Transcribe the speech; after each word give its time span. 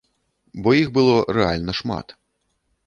Бо 0.63 0.69
іх 0.79 0.89
было 0.97 1.15
рэальна 1.41 1.79
шмат. 1.83 2.19